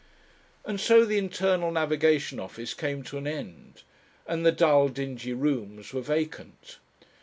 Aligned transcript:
And 0.65 0.79
so 0.79 1.05
the 1.05 1.19
Internal 1.19 1.69
Navigation 1.69 2.39
Office 2.39 2.73
came 2.73 3.03
to 3.03 3.19
an 3.19 3.27
end, 3.27 3.83
and 4.25 4.43
the 4.43 4.51
dull, 4.51 4.87
dingy 4.89 5.31
rooms 5.33 5.93
were 5.93 6.01
vacant. 6.01 6.79